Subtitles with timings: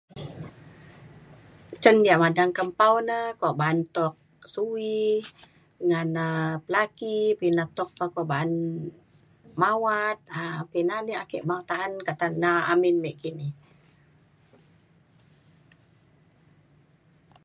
[1.83, 4.13] Cen yak madang kembau na kuak ba'an tuk
[4.53, 4.97] su'i
[5.87, 6.25] ngen na
[6.65, 8.51] pelaki pinu tuk pa ba'an
[9.61, 13.47] mawat um pina na ya ake makan ka tena amin mek kini.